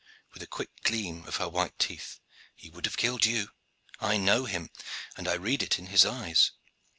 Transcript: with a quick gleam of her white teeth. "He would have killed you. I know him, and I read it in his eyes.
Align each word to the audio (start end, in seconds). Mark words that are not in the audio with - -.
with 0.33 0.41
a 0.41 0.47
quick 0.47 0.71
gleam 0.81 1.23
of 1.27 1.35
her 1.35 1.47
white 1.47 1.77
teeth. 1.77 2.19
"He 2.55 2.71
would 2.71 2.85
have 2.85 2.97
killed 2.97 3.23
you. 3.23 3.51
I 3.99 4.17
know 4.17 4.45
him, 4.45 4.71
and 5.15 5.27
I 5.27 5.33
read 5.35 5.61
it 5.61 5.77
in 5.77 5.85
his 5.93 6.07
eyes. 6.07 6.53